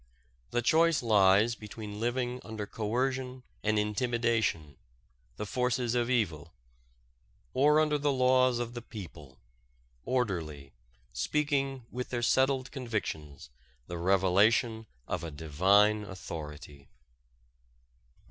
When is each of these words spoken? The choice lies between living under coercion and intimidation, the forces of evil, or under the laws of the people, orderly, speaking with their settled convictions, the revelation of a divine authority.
The 0.49 0.63
choice 0.63 1.03
lies 1.03 1.53
between 1.53 1.99
living 1.99 2.41
under 2.43 2.65
coercion 2.65 3.43
and 3.61 3.77
intimidation, 3.77 4.77
the 5.37 5.45
forces 5.45 5.93
of 5.93 6.09
evil, 6.09 6.55
or 7.53 7.79
under 7.79 7.99
the 7.99 8.11
laws 8.11 8.57
of 8.57 8.73
the 8.73 8.81
people, 8.81 9.37
orderly, 10.03 10.71
speaking 11.13 11.85
with 11.91 12.09
their 12.09 12.23
settled 12.23 12.71
convictions, 12.71 13.51
the 13.85 13.99
revelation 13.99 14.87
of 15.07 15.23
a 15.23 15.29
divine 15.29 16.03
authority. 16.03 16.89